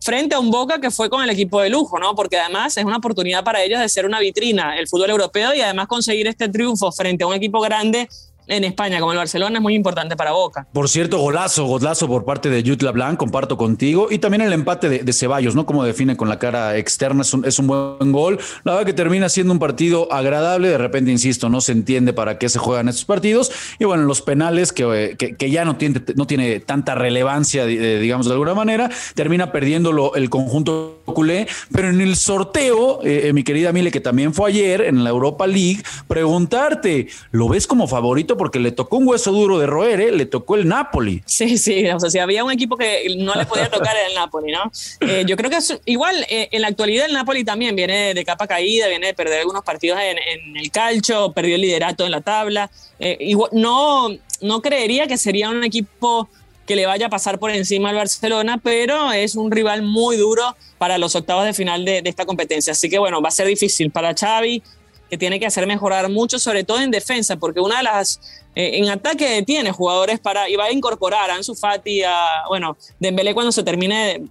frente 0.00 0.36
a 0.36 0.38
un 0.38 0.52
Boca 0.52 0.80
que 0.80 0.92
fue 0.92 1.10
con 1.10 1.24
el 1.24 1.30
equipo 1.30 1.60
de 1.60 1.70
lujo, 1.70 1.98
¿no? 1.98 2.14
Porque 2.14 2.38
además 2.38 2.76
es 2.76 2.84
una 2.84 2.98
oportunidad 2.98 3.42
para 3.42 3.64
ellos 3.64 3.80
de 3.80 3.88
ser 3.88 4.06
una 4.06 4.20
vitrina, 4.20 4.78
el 4.78 4.86
fútbol 4.86 5.10
europeo, 5.10 5.52
y 5.54 5.60
además 5.60 5.88
conseguir 5.88 6.28
este 6.28 6.48
triunfo 6.48 6.92
frente 6.92 7.24
a 7.24 7.26
un 7.26 7.34
equipo 7.34 7.60
grande 7.60 8.08
en 8.50 8.64
España 8.64 8.98
como 9.00 9.12
el 9.12 9.18
Barcelona 9.18 9.58
es 9.58 9.62
muy 9.62 9.74
importante 9.74 10.16
para 10.16 10.32
Boca. 10.32 10.66
Por 10.72 10.88
cierto, 10.88 11.18
golazo, 11.18 11.64
golazo 11.64 12.08
por 12.08 12.24
parte 12.24 12.50
de 12.50 12.68
Jutla 12.68 12.90
Blanc, 12.90 13.16
comparto 13.16 13.56
contigo. 13.56 14.08
Y 14.10 14.18
también 14.18 14.42
el 14.42 14.52
empate 14.52 14.88
de, 14.88 15.12
Ceballos, 15.12 15.54
¿no? 15.54 15.66
Como 15.66 15.84
define 15.84 16.16
con 16.16 16.28
la 16.28 16.38
cara 16.38 16.76
externa, 16.76 17.22
es 17.22 17.32
un, 17.34 17.44
es 17.44 17.58
un, 17.58 17.66
buen 17.66 18.12
gol. 18.12 18.38
La 18.64 18.72
verdad 18.72 18.86
que 18.86 18.92
termina 18.92 19.28
siendo 19.28 19.52
un 19.52 19.58
partido 19.58 20.12
agradable. 20.12 20.68
De 20.68 20.78
repente, 20.78 21.10
insisto, 21.10 21.48
no 21.48 21.60
se 21.60 21.72
entiende 21.72 22.12
para 22.12 22.38
qué 22.38 22.48
se 22.48 22.58
juegan 22.58 22.88
estos 22.88 23.04
partidos. 23.04 23.52
Y 23.78 23.84
bueno, 23.84 24.04
los 24.04 24.22
penales, 24.22 24.72
que, 24.72 25.16
que, 25.16 25.50
ya 25.50 25.64
no 25.64 25.76
tiene, 25.76 26.02
no 26.16 26.26
tiene 26.26 26.60
tanta 26.60 26.94
relevancia, 26.94 27.66
digamos 27.66 28.26
de 28.26 28.32
alguna 28.32 28.54
manera, 28.54 28.90
termina 29.14 29.52
perdiéndolo 29.52 30.14
el 30.14 30.30
conjunto 30.30 31.02
culé. 31.06 31.46
Pero 31.72 31.90
en 31.90 32.00
el 32.00 32.16
sorteo, 32.16 33.02
eh, 33.04 33.28
eh, 33.28 33.32
mi 33.32 33.42
querida 33.42 33.72
Mile, 33.72 33.90
que 33.90 34.00
también 34.00 34.34
fue 34.34 34.50
ayer 34.50 34.82
en 34.82 35.04
la 35.04 35.10
Europa 35.10 35.46
League, 35.46 35.82
preguntarte, 36.08 37.08
¿lo 37.30 37.48
ves 37.48 37.66
como 37.66 37.86
favorito? 37.86 38.36
Porque 38.40 38.58
le 38.58 38.72
tocó 38.72 38.96
un 38.96 39.06
hueso 39.06 39.32
duro 39.32 39.58
de 39.58 39.66
roer, 39.66 40.00
¿eh? 40.00 40.12
le 40.12 40.24
tocó 40.24 40.54
el 40.54 40.66
Napoli. 40.66 41.22
Sí, 41.26 41.58
sí, 41.58 41.86
o 41.90 42.00
sea, 42.00 42.08
si 42.08 42.18
había 42.18 42.42
un 42.42 42.50
equipo 42.50 42.74
que 42.74 43.14
no 43.18 43.34
le 43.34 43.44
podía 43.44 43.68
tocar 43.68 43.94
el 44.08 44.14
Napoli, 44.14 44.50
¿no? 44.50 44.72
Eh, 45.00 45.24
yo 45.26 45.36
creo 45.36 45.50
que 45.50 45.58
es, 45.58 45.78
igual 45.84 46.24
en 46.26 46.62
la 46.62 46.68
actualidad 46.68 47.04
el 47.04 47.12
Napoli 47.12 47.44
también 47.44 47.76
viene 47.76 48.14
de 48.14 48.24
capa 48.24 48.46
caída, 48.46 48.88
viene 48.88 49.08
de 49.08 49.14
perder 49.14 49.40
algunos 49.40 49.62
partidos 49.62 49.98
en, 50.00 50.56
el 50.56 50.70
calcio, 50.70 51.32
perdió 51.32 51.56
el 51.56 51.60
liderato 51.60 52.06
en 52.06 52.12
la 52.12 52.22
tabla. 52.22 52.70
igual, 53.18 53.50
no, 53.52 54.08
no 54.40 54.62
creería 54.62 55.06
que 55.06 55.18
sería 55.18 55.50
un 55.50 55.62
equipo 55.62 56.26
que 56.70 56.76
le 56.76 56.86
vaya 56.86 57.08
a 57.08 57.10
pasar 57.10 57.38
por 57.38 57.50
encima 57.50 57.90
al 57.90 57.96
Barcelona, 57.96 58.58
pero 58.62 59.12
es 59.12 59.34
un 59.34 59.50
rival 59.50 59.82
muy 59.82 60.16
duro 60.16 60.56
para 60.78 60.98
los 60.98 61.16
octavos 61.16 61.44
de 61.44 61.52
final 61.52 61.84
de, 61.84 62.00
esta 62.04 62.24
competencia. 62.24 62.74
Así 62.74 62.88
que 62.88 62.98
bueno, 62.98 63.20
va 63.20 63.28
a 63.28 63.32
ser 63.32 63.48
difícil 63.48 63.90
para 63.90 64.14
Xavi, 64.14 64.62
que 65.10 65.18
tiene 65.18 65.40
que 65.40 65.46
hacer 65.46 65.66
mejorar 65.66 66.08
mucho, 66.08 66.38
sobre 66.38 66.64
todo 66.64 66.80
en 66.80 66.90
defensa, 66.90 67.36
porque 67.36 67.60
una 67.60 67.78
de 67.78 67.82
las 67.82 68.20
eh, 68.54 68.78
en 68.78 68.88
ataque 68.88 69.42
tiene 69.46 69.72
jugadores 69.72 70.20
para 70.20 70.48
y 70.48 70.56
va 70.56 70.66
a 70.66 70.72
incorporar 70.72 71.30
a 71.30 71.34
Ansu 71.34 71.54
Fati, 71.54 72.04
a 72.04 72.44
bueno, 72.48 72.76
Dembélé 72.98 73.34
cuando 73.34 73.52
se 73.52 73.62
termine 73.62 74.22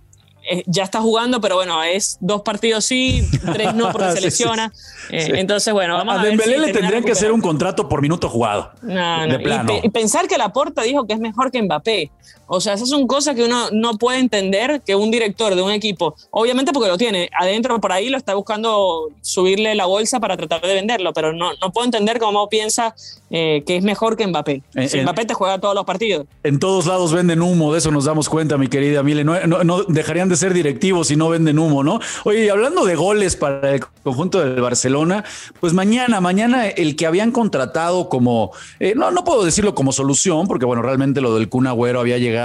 eh, 0.50 0.64
ya 0.66 0.84
está 0.84 1.02
jugando, 1.02 1.42
pero 1.42 1.56
bueno, 1.56 1.84
es 1.84 2.18
dos 2.22 2.42
partidos 2.42 2.86
sí, 2.86 3.28
tres 3.54 3.76
no 3.76 3.92
porque 3.92 4.12
se 4.14 4.22
lesiona. 4.22 4.72
Eh, 5.10 5.34
entonces, 5.36 5.74
bueno, 5.74 5.96
vamos 5.96 6.16
a, 6.16 6.22
a 6.22 6.24
Dembélé 6.24 6.60
le 6.60 6.74
tendrían 6.74 7.04
que 7.04 7.12
hacer 7.12 7.32
un 7.32 7.42
contrato 7.42 7.90
por 7.90 8.02
minuto 8.02 8.30
jugado. 8.30 8.72
No, 8.82 9.28
no. 9.28 9.38
Y, 9.38 9.86
y, 9.86 9.90
pensar 9.90 10.28
que 10.28 10.38
Laporta 10.38 10.82
dijo 10.82 11.06
que 11.06 11.14
es 11.14 11.20
mejor 11.20 11.52
que 11.52 11.62
Mbappé. 11.62 12.12
O 12.52 12.60
sea, 12.60 12.74
esas 12.74 12.90
son 12.90 13.06
cosas 13.06 13.36
que 13.36 13.44
uno 13.44 13.70
no 13.72 14.00
puede 14.00 14.18
entender 14.18 14.82
que 14.84 14.96
un 14.96 15.12
director 15.12 15.54
de 15.54 15.62
un 15.62 15.72
equipo, 15.72 16.16
obviamente 16.32 16.74
porque 16.74 16.90
lo 16.90 16.98
tiene 16.98 17.30
adentro 17.40 17.80
por 17.80 17.92
ahí, 17.92 18.10
lo 18.10 18.18
está 18.18 18.34
buscando 18.34 19.10
subirle 19.22 19.76
la 19.76 19.86
bolsa 19.86 20.20
para 20.20 20.36
tratar 20.36 20.62
de 20.62 20.74
venderlo, 20.74 21.14
pero 21.14 21.32
no, 21.32 21.52
no 21.62 21.72
puedo 21.72 21.86
entender 21.86 22.18
cómo 22.18 22.50
piensa 22.50 22.96
eh, 23.30 23.64
que 23.68 23.78
es 23.78 23.84
mejor 23.84 24.18
que 24.18 24.26
Mbappé. 24.26 24.64
Eh, 24.74 25.02
Mbappé 25.04 25.26
te 25.26 25.36
juega 25.36 25.60
todos 25.60 25.76
los 25.76 25.86
partidos. 25.86 26.26
En 26.44 26.58
todos 26.58 26.88
lados 26.88 27.14
venden 27.14 27.44
humo, 27.44 27.72
de 27.72 27.78
eso 27.78 27.92
nos 27.92 28.06
damos 28.06 28.28
cuenta, 28.30 28.58
mi 28.58 28.68
querida 28.68 29.04
Mile. 29.04 29.24
No, 29.24 29.64
no, 29.64 29.84
dejarían 29.84 30.28
de 30.28 30.36
ser 30.36 30.56
directivos 30.56 31.10
si 31.10 31.16
no 31.16 31.30
venden 31.30 31.60
humo, 31.60 31.84
¿no? 31.84 32.00
Oye, 32.24 32.50
hablando 32.50 32.84
de 32.84 32.96
goles 32.96 33.36
para 33.36 33.76
el 33.76 33.82
conjunto 34.04 34.40
del 34.40 34.60
Barcelona, 34.60 35.24
pues 35.60 35.74
mañana, 35.74 36.20
mañana 36.20 36.68
el 36.68 36.96
que 36.96 37.06
habían 37.06 37.32
contratado 37.32 38.10
como, 38.10 38.52
eh, 38.80 38.94
no, 38.96 39.12
no 39.12 39.24
puedo 39.24 39.46
decirlo 39.46 39.76
como 39.76 39.92
solución, 39.92 40.48
porque 40.48 40.66
bueno, 40.66 40.82
realmente 40.82 41.22
lo 41.22 41.36
del 41.36 41.48
Kun 41.48 41.68
Agüero 41.68 42.00
había 42.00 42.18
llegado 42.18 42.39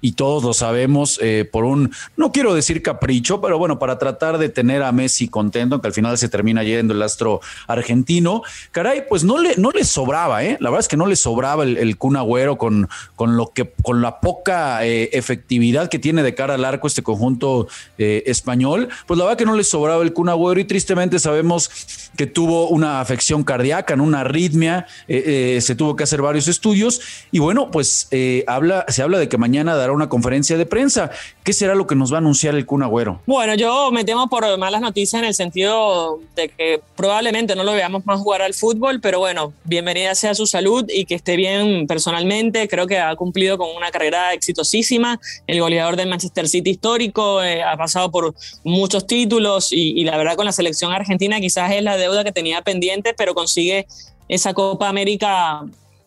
y 0.00 0.12
todos 0.12 0.44
lo 0.44 0.52
sabemos 0.52 1.18
eh, 1.22 1.48
por 1.50 1.64
un, 1.64 1.92
no 2.16 2.32
quiero 2.32 2.54
decir 2.54 2.82
capricho, 2.82 3.40
pero 3.40 3.58
bueno, 3.58 3.78
para 3.78 3.98
tratar 3.98 4.38
de 4.38 4.48
tener 4.48 4.82
a 4.82 4.92
Messi 4.92 5.28
contento, 5.28 5.80
que 5.80 5.88
al 5.88 5.92
final 5.92 6.16
se 6.18 6.28
termina 6.28 6.62
yendo 6.62 6.94
el 6.94 7.02
astro 7.02 7.40
argentino. 7.66 8.42
Caray, 8.70 9.04
pues 9.08 9.24
no 9.24 9.38
le, 9.38 9.56
no 9.56 9.70
le 9.70 9.84
sobraba, 9.84 10.44
¿eh? 10.44 10.56
La 10.60 10.70
verdad 10.70 10.80
es 10.80 10.88
que 10.88 10.96
no 10.96 11.06
le 11.06 11.16
sobraba 11.16 11.64
el, 11.64 11.76
el 11.76 11.96
Kun 11.96 12.16
con, 12.56 12.88
con, 13.16 13.36
lo 13.36 13.48
que, 13.48 13.72
con 13.82 14.02
la 14.02 14.20
poca 14.20 14.84
eh, 14.84 15.10
efectividad 15.12 15.88
que 15.88 15.98
tiene 15.98 16.22
de 16.22 16.34
cara 16.34 16.54
al 16.54 16.64
arco 16.64 16.86
este 16.86 17.02
conjunto 17.02 17.68
eh, 17.98 18.22
español. 18.26 18.88
Pues 19.06 19.18
la 19.18 19.24
verdad 19.24 19.38
que 19.38 19.46
no 19.46 19.54
le 19.54 19.64
sobraba 19.64 20.02
el 20.02 20.12
Kun 20.12 20.28
Agüero 20.28 20.60
y 20.60 20.64
tristemente 20.64 21.18
sabemos 21.18 21.70
que 22.16 22.26
tuvo 22.26 22.68
una 22.68 23.00
afección 23.00 23.44
cardíaca, 23.44 23.94
en 23.94 24.00
una 24.00 24.20
arritmia, 24.20 24.86
se 25.06 25.74
tuvo 25.76 25.96
que 25.96 26.04
hacer 26.04 26.20
varios 26.20 26.48
estudios 26.48 27.00
y 27.30 27.38
bueno, 27.38 27.70
pues 27.70 28.08
habla, 28.46 28.84
se 28.88 29.02
habla 29.02 29.18
de 29.18 29.28
que 29.28 29.38
mañana 29.40 29.74
dará 29.74 29.92
una 29.92 30.08
conferencia 30.08 30.56
de 30.56 30.66
prensa. 30.66 31.10
¿Qué 31.42 31.52
será 31.52 31.74
lo 31.74 31.86
que 31.86 31.96
nos 31.96 32.12
va 32.12 32.18
a 32.18 32.18
anunciar 32.18 32.54
el 32.54 32.66
Kun 32.66 32.84
Agüero? 32.84 33.20
Bueno, 33.26 33.54
yo 33.54 33.90
me 33.90 34.04
temo 34.04 34.28
por 34.28 34.56
malas 34.58 34.80
noticias 34.80 35.20
en 35.20 35.26
el 35.26 35.34
sentido 35.34 36.20
de 36.36 36.50
que 36.50 36.80
probablemente 36.94 37.56
no 37.56 37.64
lo 37.64 37.72
veamos 37.72 38.06
más 38.06 38.20
jugar 38.20 38.42
al 38.42 38.54
fútbol, 38.54 39.00
pero 39.00 39.18
bueno, 39.18 39.52
bienvenida 39.64 40.14
sea 40.14 40.34
su 40.34 40.46
salud 40.46 40.84
y 40.88 41.06
que 41.06 41.16
esté 41.16 41.34
bien 41.36 41.86
personalmente. 41.88 42.68
Creo 42.68 42.86
que 42.86 42.98
ha 42.98 43.16
cumplido 43.16 43.58
con 43.58 43.74
una 43.74 43.90
carrera 43.90 44.32
exitosísima. 44.32 45.18
El 45.46 45.60
goleador 45.60 45.96
del 45.96 46.08
Manchester 46.08 46.48
City 46.48 46.70
histórico 46.70 47.42
eh, 47.42 47.62
ha 47.62 47.76
pasado 47.76 48.10
por 48.12 48.34
muchos 48.62 49.06
títulos 49.06 49.72
y, 49.72 49.98
y 49.98 50.04
la 50.04 50.16
verdad 50.16 50.36
con 50.36 50.46
la 50.46 50.52
selección 50.52 50.92
argentina 50.92 51.40
quizás 51.40 51.72
es 51.72 51.82
la 51.82 51.96
deuda 51.96 52.22
que 52.22 52.32
tenía 52.32 52.62
pendiente, 52.62 53.14
pero 53.16 53.34
consigue 53.34 53.86
esa 54.28 54.54
Copa 54.54 54.88
América 54.88 55.64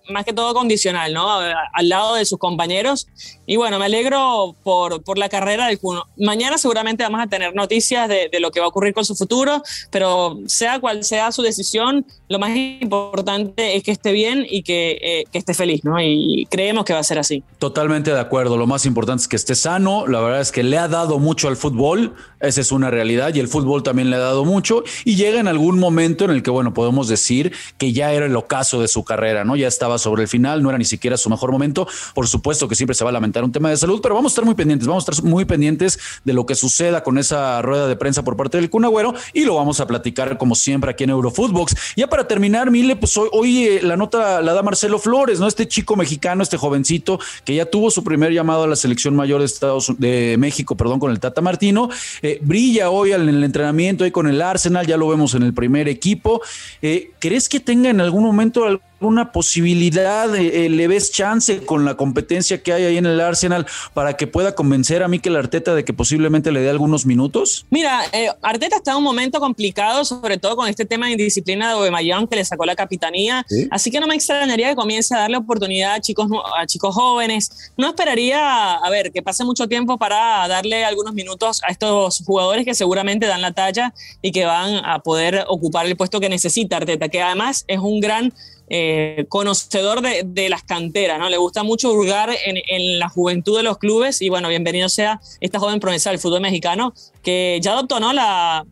más 0.10 0.26
que 0.26 0.34
todo 0.34 0.54
condicional, 0.54 1.14
¿no? 1.14 1.30
Al 1.32 1.90
lado 1.90 2.16
de 2.16 2.26
sus 2.26 2.38
compañeros. 2.38 3.08
Y 3.46 3.58
bueno, 3.58 3.80
me 3.80 3.86
alegro 3.86 4.56
por, 4.64 5.04
por 5.04 5.18
la 5.18 5.30
carrera 5.30 5.68
del 5.68 5.80
Cuno. 5.80 6.06
Mañana 6.18 6.58
seguramente 6.58 7.04
vamos 7.04 7.22
a 7.22 7.28
tener 7.28 7.56
noticias 7.56 8.08
de, 8.10 8.30
de, 8.32 8.40
lo 8.40 8.52
que 8.52 8.60
va 8.60 8.68
a 8.68 8.70
ocurrir 8.70 8.94
con 8.94 9.06
su 9.06 9.16
futuro, 9.16 9.62
pero 9.92 10.40
sea 10.48 10.80
cual 10.80 11.04
sea 11.04 11.32
su 11.32 11.42
decisión, 11.42 12.06
lo 12.34 12.40
más 12.40 12.56
importante 12.56 13.76
es 13.76 13.84
que 13.84 13.92
esté 13.92 14.12
bien 14.12 14.44
y 14.50 14.64
que, 14.64 14.98
eh, 15.00 15.24
que 15.32 15.38
esté 15.38 15.54
feliz, 15.54 15.84
¿no? 15.84 16.02
Y 16.02 16.48
creemos 16.50 16.84
que 16.84 16.92
va 16.92 17.00
a 17.00 17.04
ser 17.04 17.20
así. 17.20 17.44
Totalmente 17.60 18.12
de 18.12 18.20
acuerdo. 18.20 18.58
Lo 18.58 18.66
más 18.66 18.88
importante 18.88 19.22
es 19.22 19.28
que 19.28 19.36
esté 19.36 19.54
sano. 19.54 20.08
La 20.08 20.20
verdad 20.20 20.42
es 20.42 20.52
que 20.52 20.64
le 20.64 20.80
ha 20.80 20.88
dado 20.88 21.20
mucho 21.20 21.48
al 21.48 21.58
fútbol. 21.58 22.16
Esa 22.40 22.62
es 22.62 22.72
una 22.72 22.90
realidad. 22.90 23.36
Y 23.36 23.40
el 23.40 23.48
fútbol 23.48 23.84
también 23.84 24.10
le 24.10 24.16
ha 24.16 24.20
dado 24.20 24.46
mucho. 24.46 24.84
Y 25.06 25.16
llega 25.16 25.40
en 25.40 25.48
algún 25.48 25.78
momento 25.78 26.26
en 26.26 26.32
el 26.32 26.42
que, 26.42 26.50
bueno, 26.50 26.74
podemos 26.74 27.08
decir 27.08 27.54
que 27.78 27.94
ya 27.94 28.12
era 28.14 28.26
el 28.26 28.36
ocaso 28.36 28.82
de 28.82 28.88
su 28.88 29.04
carrera, 29.04 29.44
¿no? 29.44 29.56
Ya 29.56 29.68
estaba 29.68 29.93
sobre 29.98 30.24
el 30.24 30.28
final, 30.28 30.62
no 30.62 30.70
era 30.70 30.78
ni 30.78 30.86
siquiera 30.86 31.18
su 31.18 31.30
mejor 31.30 31.52
momento. 31.52 31.88
Por 32.14 32.28
supuesto 32.28 32.68
que 32.68 32.76
siempre 32.76 32.96
se 32.96 33.04
va 33.04 33.10
a 33.10 33.14
lamentar 33.14 33.44
un 33.44 33.52
tema 33.52 33.70
de 33.70 33.78
salud, 33.78 34.00
pero 34.02 34.16
vamos 34.16 34.32
a 34.32 34.34
estar 34.34 34.46
muy 34.46 34.56
pendientes, 34.56 34.88
vamos 34.88 35.08
a 35.08 35.12
estar 35.12 35.26
muy 35.26 35.46
pendientes 35.46 36.00
de 36.24 36.34
lo 36.34 36.46
que 36.46 36.56
suceda 36.56 37.04
con 37.04 37.18
esa 37.18 37.62
rueda 37.62 37.88
de 37.88 37.96
prensa 37.96 38.24
por 38.24 38.36
parte 38.36 38.58
del 38.58 38.70
Cunagüero 38.70 39.14
y 39.34 39.46
lo 39.46 39.56
vamos 39.56 39.80
a 39.80 39.88
platicar 39.88 40.38
como 40.38 40.56
siempre 40.56 40.92
aquí 40.92 41.04
en 41.04 41.12
Eurofootbox. 41.12 41.76
Ya 41.96 42.08
para 42.08 42.28
terminar, 42.28 42.72
Mile, 42.72 42.96
pues 42.96 43.18
hoy, 43.18 43.66
eh, 43.66 43.80
la 43.82 43.98
nota 43.98 44.42
la 44.42 44.54
da 44.54 44.64
Marcelo 44.64 45.00
Flores, 45.00 45.40
¿no? 45.40 45.48
Este 45.48 45.68
chico 45.68 45.96
mexicano, 45.96 46.44
este 46.44 46.58
jovencito 46.58 47.20
que 47.46 47.56
ya 47.56 47.66
tuvo 47.66 47.92
su 47.92 48.04
primer 48.04 48.32
llamado 48.32 48.64
a 48.64 48.68
la 48.68 48.76
selección 48.76 49.16
mayor 49.16 49.40
de 49.40 49.46
Estados 49.46 49.94
de 49.98 50.36
México, 50.40 50.76
perdón, 50.76 51.00
con 51.00 51.12
el 51.12 51.20
Tata 51.20 51.42
Martino, 51.42 51.90
eh, 52.22 52.40
brilla 52.42 52.90
hoy 52.90 53.12
en 53.12 53.28
el 53.28 53.44
entrenamiento 53.44 54.04
ahí 54.04 54.12
con 54.12 54.28
el 54.28 54.42
Arsenal, 54.42 54.86
ya 54.88 54.98
lo 54.98 55.08
vemos 55.08 55.34
en 55.36 55.44
el 55.44 55.54
primer 55.54 55.88
equipo. 55.88 56.42
Eh, 56.82 57.12
¿Crees 57.20 57.50
que 57.50 57.60
tenga 57.60 57.90
en 57.90 58.02
algún 58.02 58.24
momento 58.24 58.66
una 59.06 59.32
posibilidad, 59.32 60.34
eh, 60.36 60.70
le 60.70 60.88
ves 60.88 61.12
chance 61.12 61.66
con 61.66 61.86
la 61.86 61.96
competencia 61.96 62.62
que 62.62 62.74
hay 62.74 62.84
ahí 62.84 62.98
en 62.98 63.06
el 63.06 63.20
Arsenal 63.20 63.66
para 63.94 64.18
que 64.18 64.28
pueda 64.28 64.56
convencer 64.56 65.04
a 65.04 65.08
Mikel 65.08 65.36
Arteta 65.36 65.76
de 65.76 65.86
que 65.86 65.94
posiblemente 65.94 66.52
le 66.52 66.62
dé 66.62 66.70
algunos 66.70 67.06
minutos? 67.06 67.66
Mira, 67.70 68.02
eh, 68.12 68.30
Arteta 68.42 68.78
está 68.78 68.92
en 68.92 68.98
un 68.98 69.04
momento 69.04 69.40
complicado, 69.40 70.06
sobre 70.06 70.38
todo 70.38 70.56
con 70.56 70.68
este 70.68 70.86
tema 70.86 71.08
de 71.08 71.14
indisciplina 71.14 71.70
de 71.70 71.76
Obemayón 71.76 72.28
que 72.28 72.36
le 72.36 72.46
sacó 72.46 72.66
la 72.66 72.76
capitanía, 72.76 73.46
así 73.72 73.92
que 73.92 74.00
no 74.00 74.08
me 74.08 74.16
extrañaría 74.16 74.70
que 74.70 74.76
comience 74.76 75.14
a 75.16 75.20
darle 75.20 75.38
oportunidad 75.38 75.94
a 75.96 76.02
chicos, 76.02 76.28
a 76.58 76.66
chicos 76.66 76.96
jóvenes. 76.96 77.72
No 77.78 77.88
esperaría, 77.88 78.76
a 78.76 78.90
ver, 78.90 79.12
que 79.12 79.22
pase 79.22 79.44
mucho 79.44 79.68
tiempo 79.68 79.98
para 79.98 80.48
darle 80.48 80.84
algunos 80.86 81.14
minutos 81.14 81.62
a 81.64 81.72
estos 81.72 82.24
jugadores 82.26 82.66
que 82.66 82.74
seguramente 82.74 83.28
dan 83.28 83.42
la 83.42 83.52
talla 83.52 83.94
y 84.22 84.32
que 84.32 84.46
van 84.46 84.84
a 84.86 85.00
poder 85.00 85.46
ocupar 85.48 85.86
el 85.86 85.96
puesto 85.96 86.20
que 86.20 86.30
necesita 86.30 86.78
Arteta, 86.78 87.10
que 87.10 87.22
además 87.22 87.66
es 87.68 87.80
un 87.80 88.00
gran 88.00 88.34
eh, 88.70 89.26
conocedor 89.30 90.02
de, 90.02 90.50
las 90.50 90.64
canteras, 90.64 91.20
¿no? 91.20 91.30
Le 91.30 91.38
gusta 91.38 91.64
mucho 91.64 91.92
hurgar 91.92 92.30
en, 92.46 93.00
la 93.00 93.10
juventud 93.10 93.58
de 93.58 93.64
los 93.64 93.78
clubes 93.78 94.22
y 94.22 94.30
bueno, 94.30 94.50
bienvenido 94.50 94.90
sea 94.90 95.20
esta 95.42 95.60
joven 95.60 95.80
promesa 95.80 96.10
del 96.10 96.20
fútbol 96.20 96.42
mexicano 96.42 96.94
que 97.24 97.60
ya 97.62 97.72
adoptó, 97.72 98.00
¿no? 98.00 98.12
La, 98.12 98.66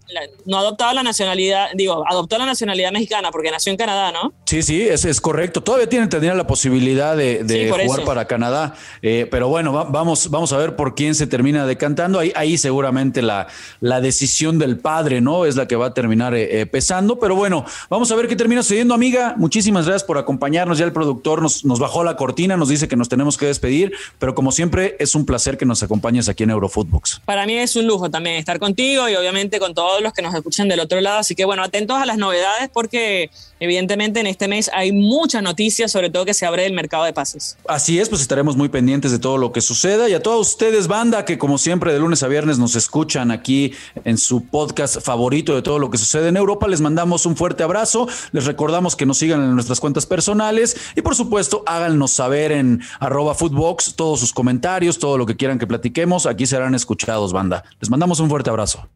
no 0.46 0.58
adoptaba 0.58 0.94
la 0.94 1.04
nacionalidad, 1.04 1.70
digo, 1.74 2.04
adoptó 2.08 2.38
la 2.38 2.46
nacionalidad 2.46 2.92
mexicana 2.92 3.32
porque 3.32 3.50
nació 3.50 3.72
en 3.72 3.78
Canadá, 3.78 4.12
¿no? 4.12 4.34
Sí, 4.46 4.62
sí, 4.62 4.82
es, 4.82 5.06
es 5.06 5.22
correcto. 5.22 5.64
Todavía 5.64 5.88
tiene, 5.88 6.08
tendría 6.08 6.34
la 6.34 6.46
posibilidad 6.46 7.16
de, 7.16 7.72
jugar 7.86 8.04
para 8.04 8.26
Canadá, 8.26 8.76
eh, 9.02 9.26
pero 9.32 9.48
bueno, 9.48 9.72
vamos, 9.72 10.30
vamos 10.30 10.52
a 10.52 10.58
ver 10.58 10.76
por 10.76 10.96
quién 10.96 11.16
se 11.16 11.28
termina 11.28 11.66
decantando. 11.66 12.20
Ahí, 12.20 12.34
ahí 12.36 12.58
seguramente 12.58 13.22
la, 13.22 13.48
la 13.80 14.02
decisión 14.02 14.60
del 14.60 14.78
padre, 14.78 15.22
¿no? 15.22 15.46
Es 15.46 15.56
la 15.56 15.68
que 15.68 15.78
va 15.78 15.88
a 15.88 15.94
terminar 15.94 16.36
eh, 16.36 16.66
pesando, 16.66 17.20
pero 17.20 17.36
bueno, 17.36 17.66
vamos 17.90 18.12
a 18.12 18.16
ver 18.16 18.28
qué 18.28 18.36
termina 18.36 18.62
sucediendo, 18.64 18.94
amiga. 18.94 19.36
Muchísimas 19.38 19.86
gracias 19.86 20.04
por 20.04 20.18
acompañarnos. 20.18 20.78
Ya 20.78 20.86
el 20.86 20.92
productor 20.92 21.42
nos, 21.42 21.64
nos 21.64 21.80
bajó 21.80 22.04
la 22.04 22.18
cortina, 22.18 22.58
nos 22.58 22.68
dice 22.68 22.90
que 22.90 22.98
nos 22.98 23.08
tenemos 23.08 23.38
que 23.38 23.46
despedir, 23.46 23.94
pero 24.20 24.36
como 24.36 24.52
siempre 24.52 24.98
es 25.00 25.16
un 25.16 25.26
placer 25.26 25.58
que 25.58 25.66
nos 25.66 25.82
acompañes 25.84 26.28
aquí 26.28 26.44
en 26.44 26.50
Eurofootbox. 26.50 27.22
Para 27.24 27.46
mí 27.46 27.54
es 27.54 27.78
un 27.78 27.88
lujo 27.88 28.12
también 28.12 28.41
estar 28.42 28.60
contigo 28.60 29.08
y 29.08 29.16
obviamente 29.16 29.60
con 29.60 29.74
todos 29.74 30.02
los 30.02 30.14
que 30.14 30.22
nos 30.22 30.34
escuchan 30.36 30.68
del 30.68 30.80
otro 30.80 31.00
lado. 31.02 31.20
Así 31.20 31.36
que 31.36 31.46
bueno, 31.46 31.64
atentos 31.64 31.98
a 31.98 32.06
las 32.06 32.18
novedades 32.18 32.70
porque 32.74 33.30
evidentemente 33.62 34.20
en 34.20 34.28
este 34.28 34.50
mes 34.50 34.70
hay 34.74 34.92
muchas 34.92 35.42
noticias, 35.42 35.92
sobre 35.92 36.10
todo 36.10 36.26
que 36.26 36.34
se 36.34 36.46
abre 36.46 36.66
el 36.66 36.74
mercado 36.74 37.06
de 37.06 37.14
pases. 37.14 37.58
Así 37.68 38.00
es, 38.00 38.10
pues 38.10 38.22
estaremos 38.22 38.58
muy 38.58 38.68
pendientes 38.68 39.12
de 39.12 39.20
todo 39.20 39.38
lo 39.38 39.54
que 39.54 39.62
suceda 39.62 40.10
y 40.10 40.14
a 40.14 40.22
todos 40.22 40.50
ustedes, 40.50 40.88
banda, 40.88 41.24
que 41.24 41.38
como 41.38 41.58
siempre 41.58 41.94
de 41.94 42.00
lunes 42.00 42.24
a 42.24 42.28
viernes 42.28 42.58
nos 42.58 42.76
escuchan 42.76 43.32
aquí 43.32 43.72
en 44.04 44.18
su 44.18 44.44
podcast 44.44 45.00
favorito 45.02 45.56
de 45.56 45.62
todo 45.62 45.80
lo 45.80 45.90
que 45.90 45.98
sucede 45.98 46.28
en 46.28 46.38
Europa, 46.38 46.68
les 46.68 46.82
mandamos 46.82 47.26
un 47.26 47.38
fuerte 47.38 47.64
abrazo, 47.64 48.08
les 48.32 48.46
recordamos 48.46 48.96
que 48.96 49.06
nos 49.06 49.20
sigan 49.20 49.42
en 49.44 49.54
nuestras 49.54 49.80
cuentas 49.80 50.06
personales 50.06 50.76
y 50.96 51.02
por 51.02 51.16
supuesto 51.16 51.64
háganos 51.68 52.12
saber 52.12 52.52
en 52.52 52.82
arroba 53.00 53.36
footbox 53.36 53.94
todos 53.96 54.20
sus 54.20 54.34
comentarios, 54.34 54.98
todo 54.98 55.18
lo 55.18 55.28
que 55.28 55.38
quieran 55.38 55.60
que 55.60 55.68
platiquemos, 55.68 56.26
aquí 56.26 56.48
serán 56.48 56.74
escuchados, 56.74 57.32
banda. 57.32 57.64
Les 57.80 57.90
mandamos 57.90 58.20
un 58.20 58.30
fuerte 58.30 58.50
abrazo. 58.50 58.88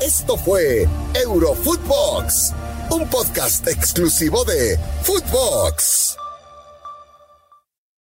Esto 0.00 0.38
fue 0.38 0.88
Eurofootbox, 1.14 2.54
un 2.90 3.08
podcast 3.08 3.66
exclusivo 3.68 4.44
de 4.44 4.78
Footbox. 5.02 6.19